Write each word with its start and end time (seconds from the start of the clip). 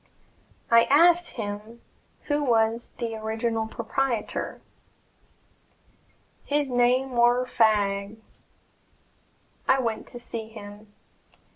I 0.71 0.85
asked 0.85 1.27
him 1.33 1.79
who 2.23 2.43
was 2.43 2.89
the 2.97 3.15
original 3.15 3.67
proprietor. 3.67 4.59
"His 6.43 6.71
name 6.71 7.11
war 7.11 7.45
Fagg." 7.45 8.17
I 9.67 9.77
went 9.79 10.07
to 10.07 10.17
see 10.17 10.47
him. 10.47 10.91